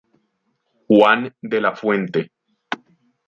[0.87, 2.31] Juan de la Fuente.